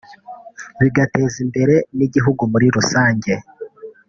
[0.79, 3.33] bigateza imbere n’igihugu muri rusange